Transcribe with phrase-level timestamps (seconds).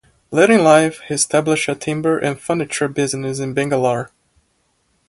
[0.31, 4.09] Later in life, he established a timber and furniture business in Bangalore.